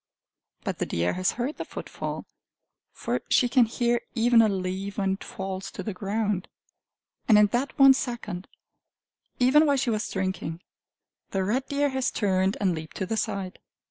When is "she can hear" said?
3.29-4.01